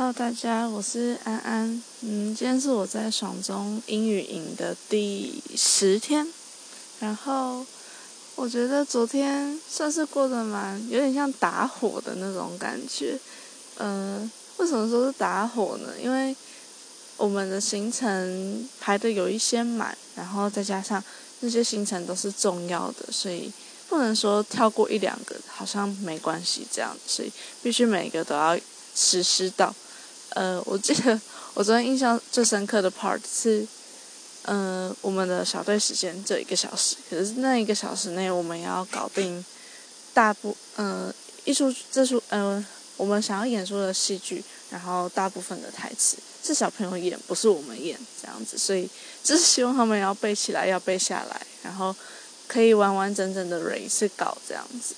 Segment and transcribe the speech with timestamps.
[0.00, 1.82] Hello，大家，我是安安。
[2.00, 6.26] 嗯，今天是我在爽中英语营的第十天，
[7.00, 7.66] 然后
[8.34, 13.18] 我觉得昨天算是过得蛮有点像打火的那种感觉。
[13.76, 15.92] 嗯，为什么说是打火呢？
[16.02, 16.34] 因为
[17.18, 21.04] 我们的行程排的有一些满，然后再加上
[21.40, 23.52] 那些行程都是重要的，所以
[23.86, 27.30] 不能说跳过一两个好像没关系这样，所以
[27.62, 28.58] 必须每个都要
[28.94, 29.74] 实施到。
[30.30, 31.20] 呃，我记得
[31.54, 33.66] 我昨天印象最深刻的 part 是，
[34.42, 39.44] 呃，我们的小队时间只有一个小时，可是那一个小时内我们要搞定
[40.14, 41.12] 大部，呃，
[41.44, 42.64] 一出这出，呃，
[42.96, 48.88] 我们想要演出的戏剧，然后大部分的台词是小朋友演，不是我们演这样子，所以
[49.24, 51.94] 就是希望他们要背起来，要背下来，然后
[52.46, 54.94] 可以完完整整的蕊一次稿这样子。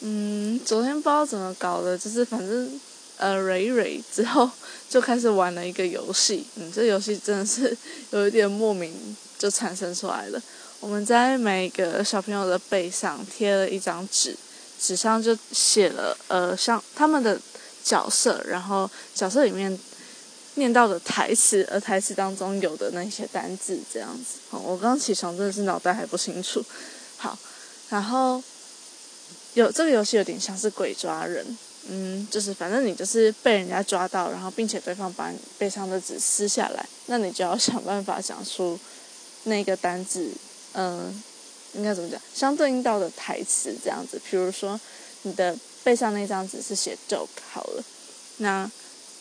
[0.00, 2.78] 嗯，昨天不知道怎么搞的，就是反正。
[3.18, 4.50] 呃，蕊蕊之后
[4.88, 7.76] 就开始玩了一个游戏，嗯，这游戏真的是
[8.10, 10.42] 有一点莫名就产生出来了。
[10.80, 14.36] 我们在每个小朋友的背上贴了一张纸，
[14.78, 17.40] 纸上就写了呃像他们的
[17.82, 19.76] 角色，然后角色里面
[20.56, 24.38] 念到的台词，而台词当中有的那些单字这样子。
[24.50, 26.62] 哦我刚起床真的是脑袋还不清楚。
[27.16, 27.36] 好，
[27.88, 28.42] 然后
[29.54, 31.56] 有这个游戏有点像是鬼抓人。
[31.88, 38.78] 嗯，就是反正你就是被人家抓到，然后并且对方把你背上的纸撕下来，那你就要想办法讲出
[39.44, 40.30] 那个单字，
[40.72, 41.22] 嗯，
[41.74, 42.20] 应该怎么讲？
[42.34, 44.20] 相对应到的台词这样子。
[44.28, 44.80] 比如说
[45.22, 47.84] 你的背上那张纸是写 joke 好了，
[48.38, 48.68] 那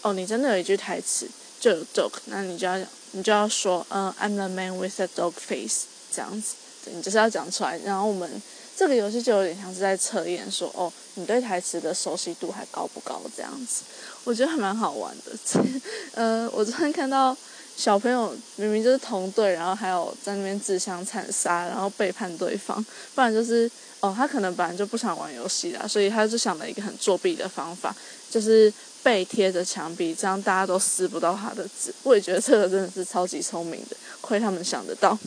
[0.02, 2.80] 哦，你真的有一句台词就有 joke，那你就要
[3.12, 6.56] 你就要说，嗯，I'm the man with the dog face 这样子，
[6.86, 8.42] 你就是要讲出来，然后我们。
[8.78, 13.22] 这个游戏就有点像是在测验，说哦，你对台词的熟悉度还高不高？
[13.36, 13.84] 这样子，
[14.26, 15.62] 我觉得还蛮好玩的。
[16.14, 17.36] 呃，我昨天看到
[17.78, 23.70] 小朋友明明就是同队，然后还有在那边自相残杀，然后背叛对方，不然就是
[24.02, 27.96] 哦，他可能本来就不想玩游戏啦，所以他就想了一个很作弊的方法，
[28.30, 28.72] 就是
[29.02, 31.94] 背贴着墙壁，这样大家都撕不到他的字。
[32.04, 35.18] 我也觉得这个真的是超级聪明的，亏他们想得到。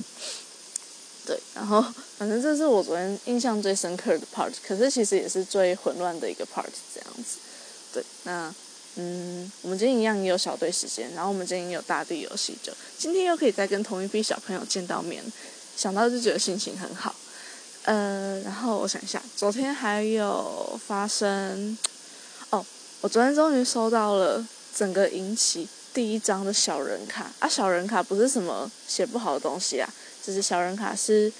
[1.28, 1.84] 对，然后
[2.16, 7.36] 反正这是我昨天印象最深刻的 part，可是其实也是最混乱的一个 part，这样子。
[7.92, 8.54] 对，那
[8.96, 15.22] 嗯，我们今天一样也有小队时间，然后我们今天也有大地游戏，就今天又可以再跟同一批小朋友见到面，
[15.76, 17.14] 想到就觉得心情很好。
[17.82, 21.76] 呃，然后我想一下，昨天还有发生
[22.48, 22.64] 哦，
[23.02, 24.42] 我昨天终于收到了
[24.74, 29.88] 整个引起第一张的小人卡啊，小人卡不是什么写不好的东西啊。
[30.22, 31.32] 就是小人卡是，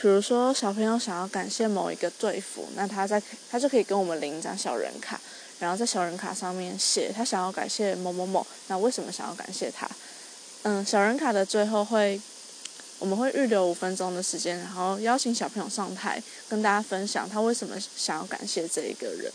[0.00, 5.20] 比如说小朋友想要感谢某一个队服，那他在他就可以跟我们领一张小人卡，
[5.60, 9.88] 然后在小人卡上面写他想要感谢某某某，那为什么想要感谢他？
[10.64, 12.20] 嗯，小人卡的最后会，
[12.98, 19.32] 我们会预留五分钟的时间，然后邀请小朋友上台跟大家分享他为什么想要感谢这一个人。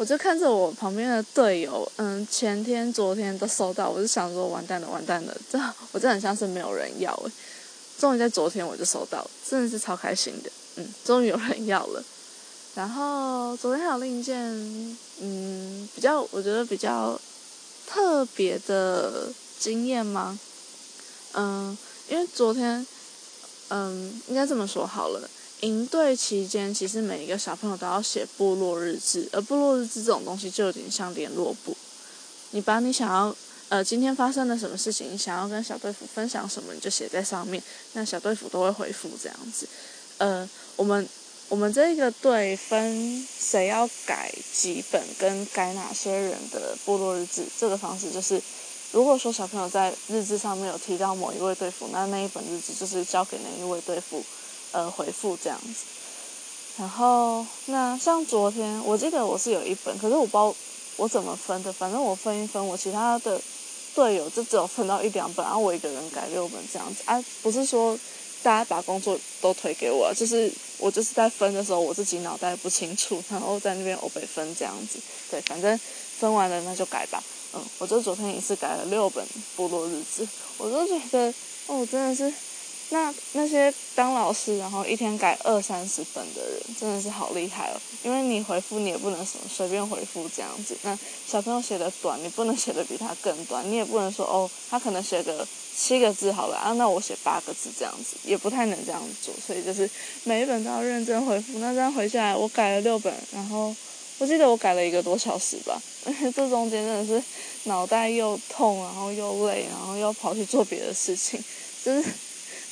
[0.00, 5.60] 我就看着我旁边的队友，嗯，前天、昨天都收到，我就想说完蛋了，完蛋了，这
[5.92, 7.32] 我这很像是没有人要诶。
[7.98, 10.50] 终于在昨天我就收到，真的是超开心的。
[10.76, 12.02] 嗯，终于有人要了。
[12.74, 14.38] 然后昨天还有另一件，
[15.20, 17.20] 嗯，比较我觉得比较
[17.86, 20.38] 特别的经验吗？
[21.34, 21.76] 嗯，
[22.08, 22.86] 因为昨天，
[23.68, 25.28] 嗯，应该这么说好了。
[25.60, 31.76] 营队期间，其实每一个小朋友都要写部落日志，而部落日志这种东西就有点像联络簿，
[32.50, 33.34] 你把你想要。
[33.70, 35.12] 呃，今天发生了什么事情？
[35.12, 37.62] 你想要跟小队服分享什么，你就写在上面。
[37.92, 39.64] 那小队服都会回复这样子。
[40.18, 41.08] 呃，我们
[41.48, 48.42] 我们这个队分谁要改几本，跟改哪些人的部落日志，这个方式就是，
[48.90, 54.20] 如果说小朋友在日志上面有提到某一位队服，那那一本日志就是交给那一位队服，
[54.72, 55.84] 呃，回复这样子。
[56.78, 60.54] 然后，那像昨天，我记得我是有一本，可是我不知道
[60.96, 63.40] 我怎么分的，反正我分一分，我其他的。
[63.92, 67.98] 队友就只有分到一两本，然后我一个人改六本这样子啊，不是说
[68.40, 75.76] 大家把工作都推给我，就是我就是在分的时候我自己脑袋不清楚， 然后在那边欧北分这样子，对，反正
[76.20, 77.20] 分完了那就改吧，
[77.52, 79.26] 嗯，我就昨天也是改了六本
[79.56, 80.26] 部落日志，
[80.58, 81.34] 我就觉得
[81.66, 82.32] 哦，真的是。
[82.92, 87.76] 那那些当老师，然后一天改二三十本的人，真的是好厉害哦！
[88.02, 90.76] 因为你回复你也不能什么随便回复这样子。
[90.82, 95.46] 那小朋友写的短，你不能写的比他更短，你也不能说哦，他可能写个
[95.76, 99.32] 七个字好了啊，那我写八个字这样子，也不太能这样做。
[99.46, 99.88] 所以就是
[100.24, 101.60] 每一本都要认真回复。
[101.60, 103.72] 那这样回下来，我改了六本，然后
[104.18, 105.80] 我记得我改了一个多小时吧。
[106.34, 107.22] 这中间真的是
[107.64, 111.38] 脑袋又痛，然后又累，然后又跑去做别的事情，
[111.84, 112.08] 就是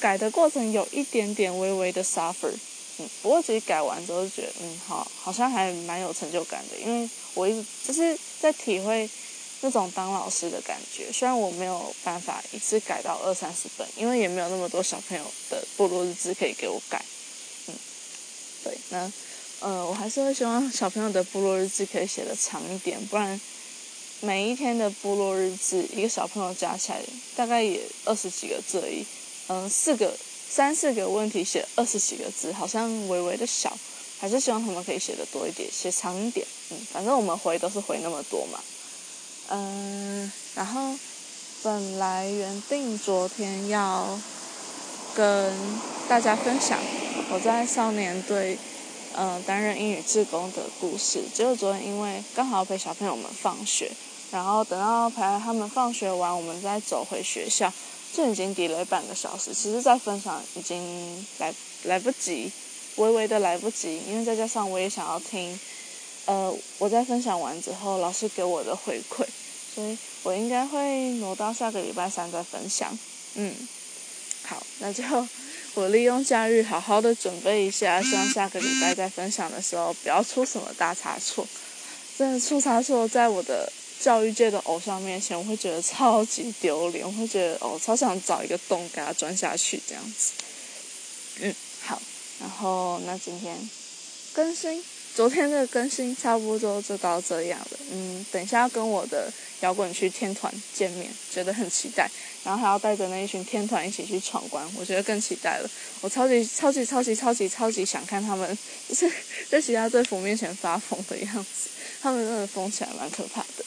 [0.01, 2.53] 改的过程有一点点微微的 suffer。
[2.99, 9.09] 嗯，不过其实改完之后就觉得，嗯，好，好像还蛮有成就感的，因为我一直就是在体会
[9.61, 11.13] 那种当老师的感觉。
[11.13, 17.01] 虽然我没有办法一次改到二三十本，因为也没有那么多小朋友的部落日志可以给我改。
[17.69, 17.75] 嗯，
[18.65, 19.13] 对，那。
[19.61, 23.41] 呃，我还是会希望小朋友的部落日志可以写的长一点，不然
[24.21, 27.03] 每一天的部落日志，一个小朋友加起来
[27.35, 29.05] 大概也二十几个字而已。
[29.49, 30.15] 嗯，四个、
[30.49, 33.77] 三四个问题写二十几个字，好像微微的小，
[34.21, 36.47] 还是希望他们可以写的多一点，写长一点。
[36.71, 38.61] 嗯，反正我们回都是回那么多嘛。
[39.51, 40.95] 嗯，然后
[41.63, 44.19] 本来原定昨天要
[45.15, 45.53] 跟
[46.09, 46.79] 大家分享
[47.31, 48.57] 我在少年队。
[49.21, 53.91] 嗯，担任英语志工的故事，结果昨天因为刚好陪小朋友们放学，
[54.31, 57.73] 然后等到陪他们放学完，我们再走回学校，
[58.13, 59.55] 就已经抵了半个小时。
[59.55, 62.51] 其实，在分享已经来来不及，
[62.97, 65.59] 微微的来不及，因为再加上我也想要听，
[66.27, 69.25] 呃，我在分享完之后老师给我的回馈，
[69.75, 72.99] 所以我应该会挪到下个礼拜三再分享。
[73.35, 73.55] 嗯，
[74.43, 75.03] 好，那就。
[75.75, 81.47] 我利用假日好好的准备一下，希望下个礼拜在分享的时候不要出什么大差错。
[82.17, 83.71] 真的出差错，在我的
[84.01, 90.33] 教育界的偶像面前，我会觉得超级丢脸，我会觉得哦，超想找一个洞给他钻下去这样子。
[91.41, 92.01] 嗯，好，
[92.41, 93.57] 然后那今天
[94.33, 94.83] 更新。
[95.15, 99.29] 昨天的更新差不多就到这样了，嗯，等一下要跟我的
[99.63, 102.09] 摇滚区天团见面，觉得很期待，
[102.45, 105.69] 然后还要带着那一群天团一起去闯关，我觉得更期待了。
[106.03, 108.57] 我超级超级超级超级超级想看他们
[108.89, 109.11] 就是
[109.51, 111.69] 在其他队服面前发疯的样子，
[112.01, 113.65] 他们真的疯起来蛮可怕的。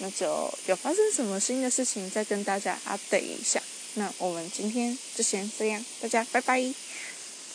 [0.00, 0.26] 那就
[0.66, 3.60] 有发生什么新的事情再跟大家啊等一下。
[3.94, 6.62] 那我们今天就先这样，大家拜拜。